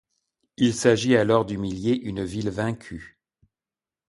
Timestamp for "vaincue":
2.49-3.19